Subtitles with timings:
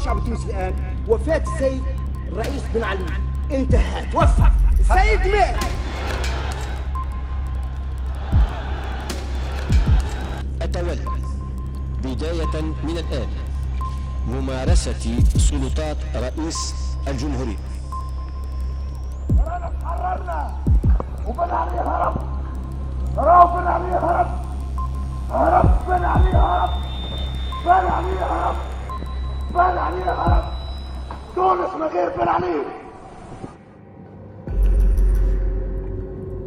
[0.00, 0.74] الشعب التونسي الان
[1.08, 1.82] وفاه السيد
[2.32, 3.04] الرئيس بن علي
[3.50, 4.42] انتهى توفى
[4.80, 5.54] السيد مات
[10.62, 10.98] أتولى
[12.04, 12.46] بداية
[12.82, 13.28] من الآن
[14.28, 16.74] ممارسة سلطات رئيس
[17.08, 17.56] الجمهورية
[19.38, 20.54] رانا تحررنا
[21.26, 22.16] وبن علي هرب
[23.16, 24.30] راهو بن علي هرب
[25.30, 26.70] هرب بن علي هرب
[27.64, 28.69] بن علي هرب
[29.54, 30.04] بالعنيه
[31.34, 32.10] تونس من غير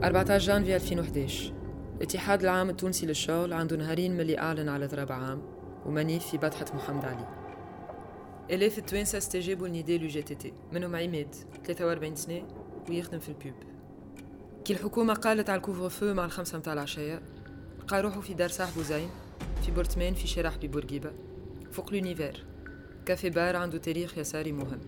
[0.04, 1.54] 14 جانفي 2011
[1.98, 5.42] الاتحاد العام التونسي للشغل عنده نهارين ملي أعلن على ضرب عام
[5.86, 7.26] ومنيف في بطحة محمد علي
[8.52, 12.42] آلاف التوانسة استجابوا لنداء لو جي تي تي منهم عماد 43 سنة
[12.90, 13.56] ويخدم في البيب
[14.66, 17.22] كي الحكومة قالت على الكوفر فو مع الخمسة متاع العشية
[17.80, 19.10] لقى روحو في دار صاحبو زين
[19.66, 21.12] في بورتمان في شارع ببورقيبة
[21.72, 22.44] فوق لونيفير
[23.06, 24.80] كافي بار عنده تاريخ يساري مهم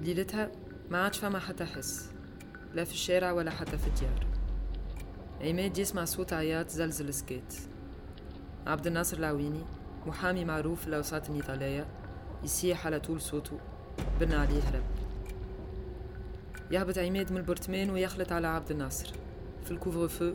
[0.00, 0.50] ليلتها
[0.90, 2.10] ما عادش فما حتى حس
[2.74, 4.26] لا في الشارع ولا حتى في الديار
[5.40, 7.54] عماد يسمع صوت عياط زلزل سكيت
[8.66, 9.64] عبد الناصر العويني
[10.06, 11.86] محامي معروف في الأوساط الإيطالية
[12.44, 13.58] يسيح على طول صوته
[14.20, 14.84] بن عليه هرب
[16.70, 19.12] يهبط عماد من البرتمان ويخلط على عبد الناصر
[19.64, 20.32] في الكوفر فو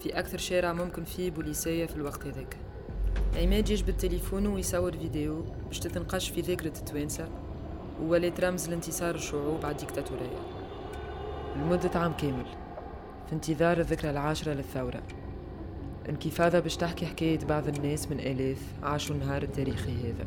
[0.00, 2.56] في أكثر شارع ممكن فيه بوليسية في الوقت هذاك
[3.40, 7.28] عماد يجب التليفون ويصور فيديو باش تتنقش في ذاكرة التوانسة
[8.02, 10.40] وولات رمز لانتصار الشعوب على الديكتاتورية
[11.56, 12.46] لمدة عام كامل
[13.26, 15.02] في انتظار الذكرى العاشرة للثورة
[16.08, 20.26] انكفاضة باش تحكي حكاية بعض الناس من آلاف عاشوا النهار التاريخي هذا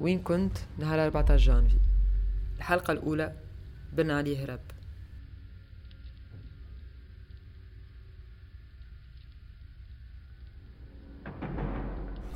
[0.00, 1.76] وين كنت نهار 14 جانفي
[2.58, 3.32] الحلقة الأولى
[3.92, 4.60] بن علي هرب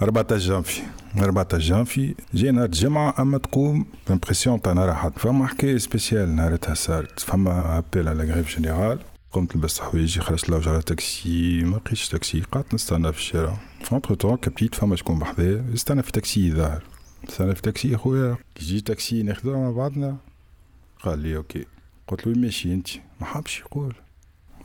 [0.02, 0.82] 14 جانفي
[1.16, 6.74] 14 جانفي جاي نهار الجمعة أما تقوم الامبرسيون تاع نهار أحد فما حكاية سبيسيال نهارتها
[6.74, 8.98] صارت فما أبيل على غريف جينيرال
[9.32, 14.14] قمت لبست حوايجي خرجت لوج على تاكسي ما لقيتش تاكسي قعدت نستنى في الشارع فونتر
[14.14, 16.82] تون كبتيت فما شكون بحذايا استنى في تاكسي ظاهر
[17.28, 20.16] استنى في تاكسي خويا كي جي تاكسي ناخذوها مع بعضنا
[21.02, 21.66] قال لي اوكي
[22.08, 22.88] قلت له ماشي انت
[23.20, 23.94] ما حبش يقول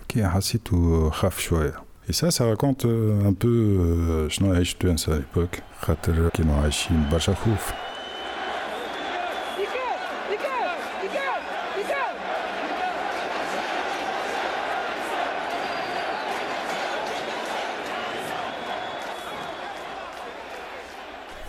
[0.02, 0.68] اوكي حسيت
[1.10, 1.76] خاف شويه
[2.09, 4.97] Et ça, ça raconte euh, un peu, euh, je suis allé à h époque, n
[5.08, 7.74] à l'époque, Khatterakim, Hachim, Bachafouf.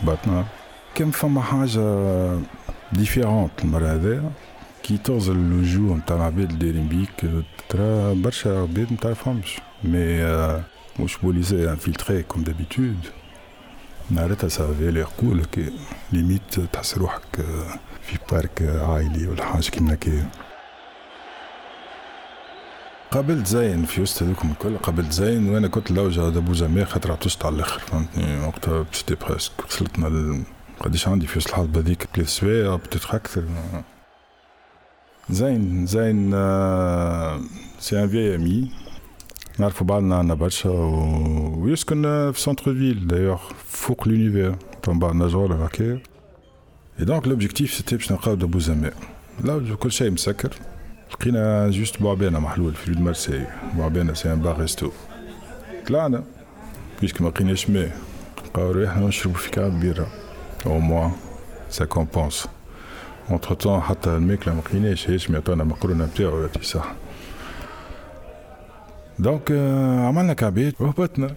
[0.02, 0.44] Batna,
[0.94, 4.20] Khamfam Mahaj euh, a différentes maladies.
[4.84, 7.30] كي تغزل للجوع نتاع العباد اللي بيك
[7.68, 10.62] ترى برشا عباد ما تعرفهمش مي
[11.00, 12.96] مش بوليزي انفلتري كوم دابيتود
[14.10, 15.42] معناتها سا فالير كول
[16.12, 17.36] ليميت تحس روحك
[18.02, 20.28] في بارك عائلي ولا حاجه كيما هكايا
[23.10, 27.44] قابلت زين في وسط هذوكم الكل قابلت زين وانا كنت لوجه دابو جميع خاطر عطشت
[27.46, 30.42] على الاخر فهمتني وقتها سيتي بريسك وصلتنا ال...
[30.80, 33.44] قداش عندي في وسط الحظ هذيك بليس سوايع بتتر اكثر
[35.32, 37.38] Zain, Zain, euh,
[37.78, 38.70] c'est un vieil ami.
[39.58, 44.52] Il faut Où est-ce qu'on est centre-ville D'ailleurs, fouk l'univers.
[46.98, 48.90] Et donc, l'objectif, c'était de faire de Bouzamé.
[49.42, 50.48] Là, je suis un sacr.
[51.08, 53.46] Je suis juste Bouabena, Mahlou, le fils de Marseille.
[53.72, 54.92] Bouabena, c'est un bar-resto.
[55.88, 56.22] Là, hein,
[56.98, 57.88] puisque je suis un chemin,
[58.52, 59.96] je suis un chemin.
[60.66, 61.12] Au moins,
[61.70, 62.46] ça compense.
[63.30, 66.92] اونتر تون حتى الماكله ما لقيناش مي عطانا مقرونه نتاعو يا صح
[69.18, 69.52] دونك
[70.08, 71.30] عملنا كعبات وهبطنا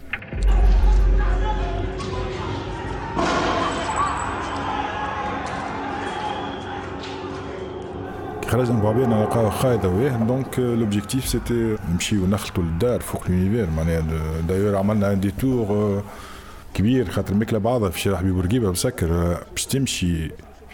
[8.48, 14.06] خرجنا بعبينا لقاو خايدة وياه دونك لوبجيكتيف سيتي نمشيو نخلطو للدار فوق لونيفير معناها
[14.48, 16.04] دايور عملنا ان ديتور
[16.74, 19.08] كبير خاطر ماكلة بعضها في شارع حبيب بورقيبة مسكر
[19.52, 20.30] باش تمشي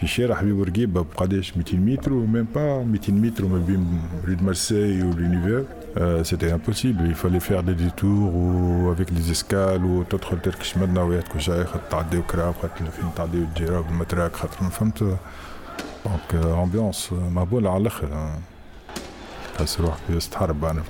[0.06, 5.00] شارع حبيب ورقيبه بقداش 200 متر وميم با 200 متر ما بين رue de Marseille
[5.06, 5.64] ou l'univers
[6.04, 7.00] Euh, c'était impossible.
[7.12, 8.46] Il fallait faire des détours ou
[8.94, 13.14] avec des escales ou تدخل ترك شمال ناويات كو جاي خاطر تعدي وكرا خاطر فين
[13.16, 18.36] تعدي وتجرب المتراك خاطر فهمت دونك امبيونس مهبوله على الاخر
[19.58, 20.82] تحس روحك استحرب انا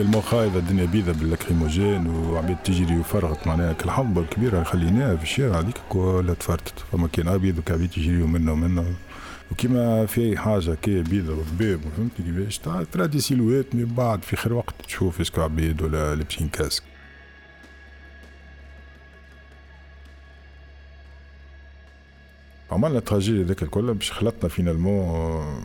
[0.00, 5.76] تلمو خايبه الدنيا بيضه باللكريموجين وعباد تجري وفرغت معناها كالحنبه الكبيره خليناها في الشارع هذيك
[5.88, 8.94] كلها تفرتت فما كان ابيض وكعباد يجريو منه ومنه
[9.52, 12.58] وكيما في اي حاجه كي بيضه وذباب فهمت كيفاش
[12.92, 16.82] ترى دي سيلوات من بعد في خير وقت تشوف اسكو عباد ولا لابسين كاسك
[22.70, 25.64] عملنا تراجيدي هذاك الكل باش خلطنا فينالمون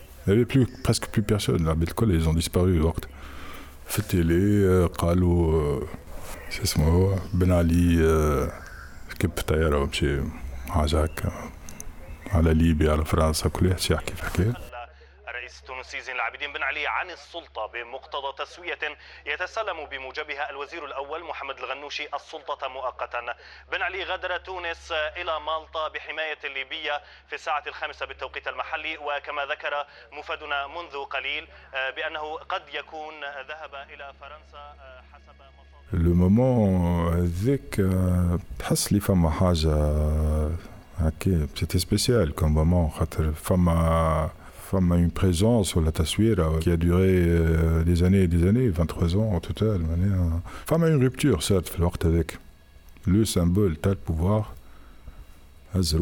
[0.25, 1.65] Il n'y avait plus, presque plus personne.
[1.65, 2.79] La Bitcoin, ils ont disparu.
[3.85, 5.87] Fetele, Kalo, euh,
[6.49, 8.47] c'est euh, ce mot, Ben Ali, euh,
[9.19, 9.79] Kiptaïra,
[10.75, 11.23] Hazak,
[12.31, 13.43] à la Libye, à la France,
[13.79, 14.70] c'est à qui faire.
[15.71, 18.79] التونسي زين العابدين بن علي عن السلطة بمقتضى تسوية
[19.25, 23.21] يتسلم بموجبها الوزير الأول محمد الغنوشي السلطة مؤقتا
[23.71, 29.85] بن علي غادر تونس إلى مالطا بحماية الليبية في الساعة الخامسة بالتوقيت المحلي وكما ذكر
[30.11, 35.41] مفادنا منذ قليل آه، بأنه قد يكون ذهب إلى فرنسا آه، حسب
[35.93, 37.31] لو مومون
[38.59, 39.75] تحس لي فما حاجه
[40.97, 44.29] هكا سيتي سبيسيال كوم مومون خاطر فما
[44.71, 45.91] femme a une présence, la
[46.61, 49.81] qui a duré euh, des années et des années, 23 ans en total.
[49.81, 50.07] Euh.
[50.65, 52.37] femme a une rupture, ça, l'ordre avec.
[53.05, 54.55] Le symbole, t'as le pouvoir.
[55.73, 55.97] Ça,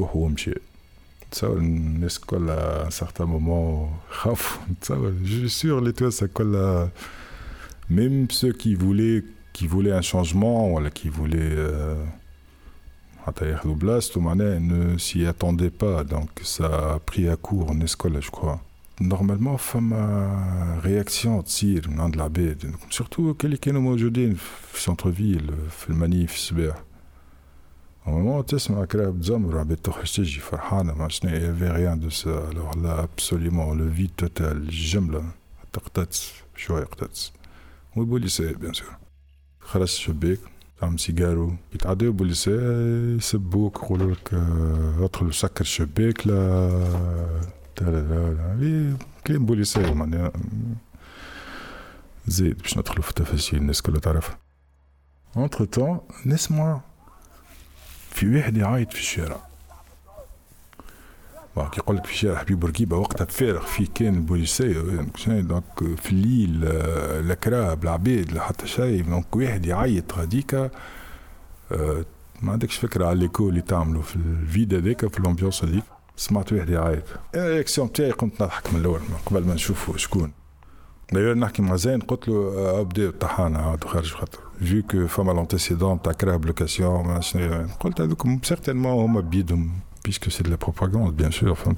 [1.49, 3.89] on est à un certain moment,
[5.23, 6.89] je suis sûr, les toits, ça colle à.
[7.89, 11.39] Même ceux qui voulaient, qui voulaient un changement, qui voulaient.
[11.41, 11.95] Euh,
[13.29, 18.59] Atayah l'Oblast, ne s'y attendait pas, donc ça a pris à court école, je crois.
[18.99, 19.93] Normalement, femme
[20.81, 22.57] réaction tire, tir de la baie,
[22.89, 24.35] surtout quel est le aujourd'hui
[24.73, 25.51] centre-ville,
[25.87, 26.51] le manif,
[28.07, 32.29] Normalement, tu sais, ma bête d'Zomra, Betochestiji, Farhana, mais il n'y avait rien de ça.
[32.49, 35.23] Alors là, absolument, le vide total, j'aime Jemla,
[35.71, 37.29] Tartats, Chouaïr Tats.
[37.95, 38.91] Oui, Bouli, bien sûr.
[39.71, 40.39] Khalas Chebek.
[40.81, 46.69] تعمل سيجارو يتعداو بوليس يسبوك يقولوا لك آه، ادخل وسكر الشباك لا
[47.81, 50.31] لا لا لا كاين بوليساي معناها
[52.27, 54.37] زيد باش ندخلوا في التفاصيل الناس كلها تعرفها
[55.37, 56.81] اونتر تون نسمع
[58.11, 59.48] في واحد يعيط في الشارع
[61.57, 64.73] كيقول لك في شارع حبيب بورقيبه وقتها فارغ فيه كان البوليسي
[65.41, 65.63] دونك
[65.97, 66.61] في الليل
[67.27, 70.69] لا العبيد لا حتى شيء دونك واحد يعيط غاديكا
[72.41, 75.83] ما عندكش فكره على ليكو اللي تعملوا في الفيد هذاك في الامبيونس هذيك
[76.15, 77.03] سمعت واحد يعيط
[77.35, 80.31] الاكسيون تاعي قمت نضحك من الاول قبل ما نشوفه شكون
[81.11, 86.01] دايور نحكي مع زين قلت له ابدا طحانا عاد خارج خاطر جو كو فما لونتيسيدون
[86.01, 87.19] تاع كرهب لوكاسيون
[87.79, 89.71] قلت هذوك سيغتينمون هما بيدهم
[90.17, 91.51] que c'est de la propagande, bien sûr.
[91.51, 91.73] Enfin,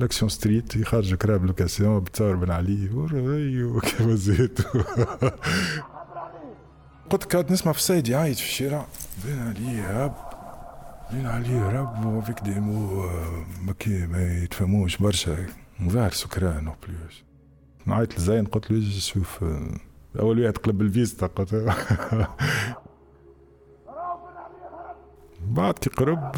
[0.00, 0.64] l'action street,
[1.02, 2.88] je crève l'occasion, Ben Ali,
[7.50, 8.86] نسمع في السيد يعيط في الشارع
[9.24, 10.14] بين رب
[11.12, 12.42] بين رب وفيك
[13.66, 15.46] مكي ما يتفهموش برشا
[15.90, 16.72] a سكران
[17.86, 19.44] نعيط لزين قلت له شوف
[20.18, 20.82] اول واحد قلب
[25.46, 26.32] بعد قرب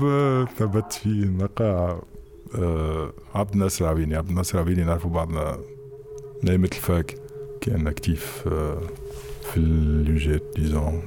[0.58, 1.08] ثبت في
[1.40, 2.02] نقاع
[3.34, 5.58] عبد الناصر عبيني عبد الناصر عبيني نعرفوا بعضنا
[6.42, 7.14] نايمة الفاك
[7.60, 8.42] كان اكتيف
[9.52, 11.02] في اليوجيت ديزون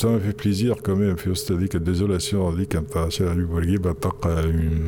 [0.00, 1.16] ça m'a fait plaisir quand même.
[1.18, 3.94] Fait dit que désolation, dit qu'un tachat lui bourgui, bah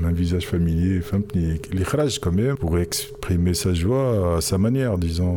[0.09, 5.37] un visage familier, femme, les quand même pour exprimer sa joie à sa manière, disons.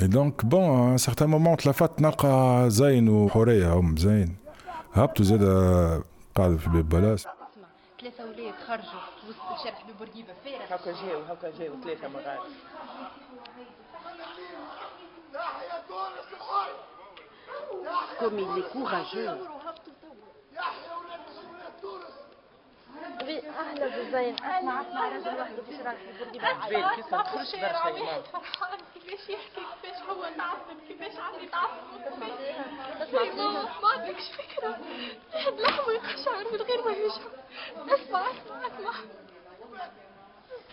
[0.00, 4.36] Et donc, bon, à un certain moment, tlafat naqa زين وحورية هم زين
[4.92, 5.44] هبطوا زاد
[6.34, 7.22] قاعدة في باب بلاص
[8.00, 12.38] ثلاثة ولاد خرجوا وسط الشارع حبيب بورقيبة فارغ هكا جاو هكا جاو ثلاثة مرات
[18.20, 19.28] Comme il est courageux.
[23.60, 25.94] اهلا بالزين اسمع اسمع رجل وحده بيشرح
[26.34, 32.22] البرج عجبان كيف تخش برشا يا فرحان كيفاش يحكي كيفاش هو تعصب كيفاش عمي تعصب
[33.82, 34.76] ما عندكش فكره
[35.34, 37.38] واحد لحظه يقشعر من غير ما يشعر
[37.78, 38.92] اسمع اسمع اسمع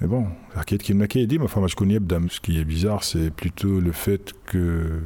[0.00, 3.92] Mais bon, Arcade Kimnake dit, mais Famashkoun Yebdam, ce qui est bizarre, c'est plutôt le
[3.92, 5.00] fait que.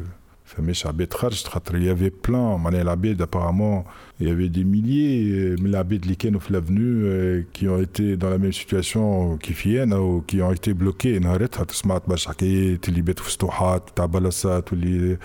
[0.45, 1.45] Famesh Abetraj,
[1.77, 3.87] il y avait plein, Manel Abed apparemment,
[4.21, 8.19] il y avait des milliers, mais euh, l'Abed Liken ou l'avenue euh, qui ont été
[8.19, 11.19] dans la même situation qu'Ifienne, hein, ou qui ont été bloqués.
[11.21, 15.17] Naharet, Hatasmat Bachaki, Tilibet Fustouhat, Tabalasat, ou les.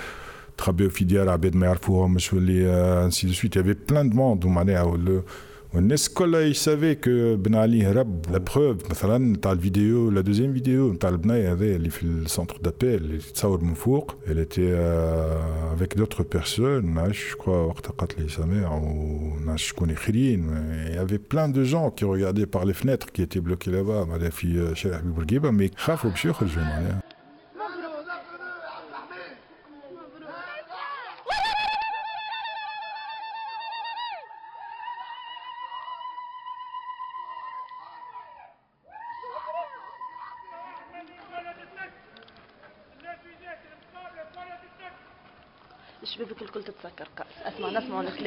[0.55, 3.53] Trabé Ofidia, Abed Mayarfouhom, euh, ainsi de suite.
[3.55, 4.77] Il y avait plein de monde, ou Manel,
[5.73, 8.77] on Est-ce que là, il savait que Ben Ali Rab, la preuve,
[9.41, 14.11] dans la vidéo, la deuxième vidéo, Ben Ali avait le centre d'appel, ça Saoud Moufouk,
[14.29, 15.33] elle était euh,
[15.73, 20.41] avec d'autres personnes, je crois, Ortakatli Samer, ou Nashkouni Khirin,
[20.87, 24.05] il y avait plein de gens qui regardaient par les fenêtres qui étaient bloqués là-bas,
[24.09, 25.01] Madame Fi Sherah
[25.51, 27.01] mais Khafoub Shukh, je m'en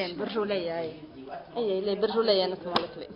[0.06, 0.92] كلام برجولية أي
[1.56, 3.12] أي لا برجولية نسمع الكلام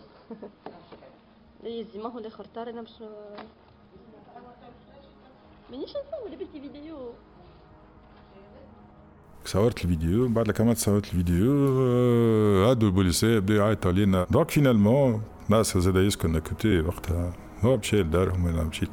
[1.64, 2.90] يزي ما هو الاخر تاري انا مش
[5.70, 7.10] مانيش نصور بنتي فيديو
[9.44, 15.78] صورت الفيديو بعد كمان صورت الفيديو آه، هادو البوليسيه بداو يعيطوا علينا دونك فينالمون ناس
[15.78, 18.90] زاد يسكن كوتي وقتها هو مشى لدارهم انا مشيت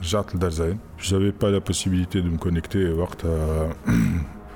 [0.00, 3.76] رجعت لدار زين جافي با لا بوسيبيليتي دو مكونيكتي وقتها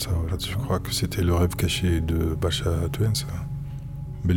[0.00, 0.10] ça.
[0.38, 3.12] Je crois que c'était le rêve caché de Bacha Twens.
[4.28, 4.32] Euh,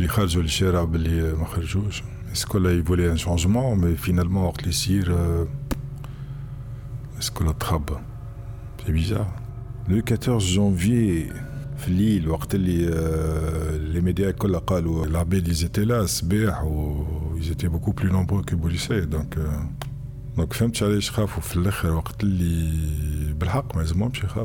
[2.32, 5.12] est-ce que là, il voulait un changement, mais finalement, hors les euh, cires,
[7.20, 7.44] ce que
[8.84, 9.34] C'est bizarre.
[9.88, 11.28] Le 14 janvier,
[11.88, 16.04] euh, les médias colacal ou l'abbé, ils étaient là,
[17.36, 19.06] ils étaient beaucoup plus nombreux que Boulissé.
[19.06, 19.36] Donc,
[20.36, 23.34] donc, je suis allé à Chraf ou Flech, alors que les.
[23.34, 24.44] mais je suis allé à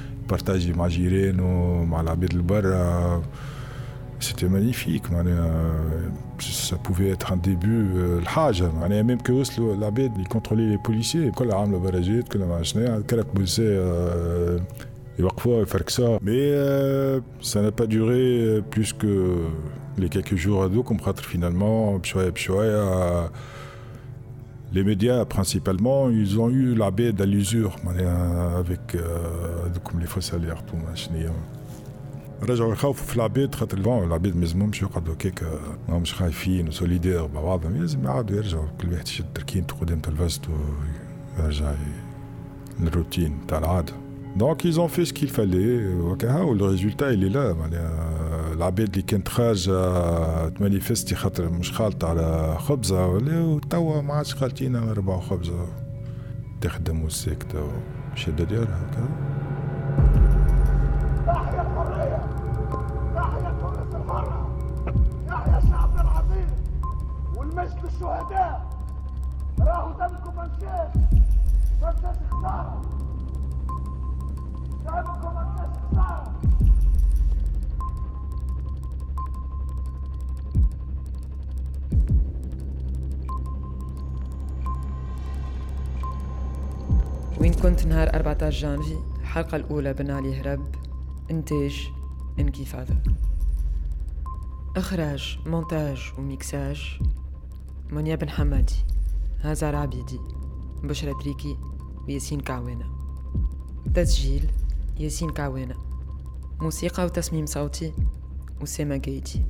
[0.31, 3.17] Partage ma ou ma la de bar euh,
[4.21, 5.73] c'était magnifique euh,
[6.39, 9.33] ça pouvait être un début on euh, même que
[9.81, 12.35] l'abbé la les policiers, لي بوليسيي le عامله برجات
[15.17, 16.19] il va
[17.43, 19.13] ça n'a pas duré plus que
[20.01, 20.99] les quelques jours à dos comme
[21.33, 21.99] finalement
[24.73, 27.75] les médias, principalement, ils ont eu la baie d'Al-Usure
[28.57, 28.95] avec
[29.83, 30.79] comme les faux salaires pour
[32.43, 35.43] رجعوا يخوفوا في العباد خاطر الفون العباد ما يلزمهمش يقعدوا هكاك
[35.89, 40.49] ماهمش خايفين وسوليدير مع بعضهم لازم يعاودوا يرجعوا كل واحد يشد تركين قدام تلفزته
[41.39, 41.73] ويرجع
[42.79, 43.93] للروتين تاع العاده
[44.39, 48.09] دونك ils ont fait ce qu'il fallait وكها والريزولتا اللي لا معناها
[48.53, 54.75] العباد اللي كانت خارجه تمانيفيستي خاطر مش خالطه على خبزه ولا توا ما عادش خالطين
[54.75, 55.65] ربع خبزه
[56.61, 57.63] تخدم والساكته
[58.15, 59.07] مش ديالها هكا
[87.41, 90.75] وين كنت نهار 14 جانفي الحلقة الأولى بن علي هرب
[91.31, 91.87] إنتاج
[92.39, 92.95] انكفاضة
[94.77, 96.99] إخراج مونتاج وميكساج
[97.89, 98.73] منيا بن حمادي
[99.39, 100.19] هزار عبيدي
[100.83, 101.57] بشرى تريكي
[102.07, 102.85] وياسين كعوانة
[103.95, 104.49] تسجيل
[104.99, 105.75] ياسين كعوانة
[106.59, 107.93] موسيقى وتصميم صوتي
[108.63, 109.45] أسامة جايتي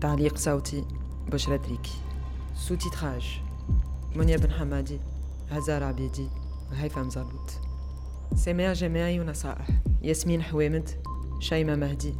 [0.00, 0.84] تعليق صوتي
[1.32, 1.96] بشرى تريكي
[2.56, 3.40] سو تيتراج
[4.16, 4.98] منيا بن حمادي
[5.50, 6.28] هزار عبيدي
[6.72, 7.60] هيفا زلوت
[8.34, 9.66] سماع جماعي ونصائح
[10.02, 10.88] ياسمين حوامد
[11.40, 12.14] شيماء مهدي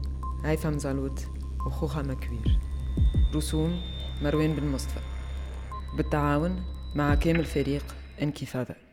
[0.44, 1.20] هيفا مزلوط
[1.66, 2.58] وخوخة مكوير
[3.34, 3.80] رسوم
[4.22, 5.00] مروان بن مصطفى
[5.96, 6.62] بالتعاون
[6.94, 7.84] مع كامل فريق
[8.22, 8.87] انكفاضه